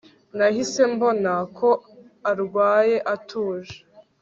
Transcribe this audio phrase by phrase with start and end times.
[0.37, 1.69] Nahise mbona ko
[2.31, 3.77] arwaye atuje